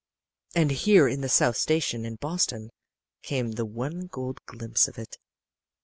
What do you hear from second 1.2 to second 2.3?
the South Station in